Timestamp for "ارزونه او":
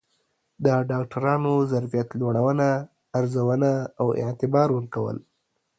3.19-4.07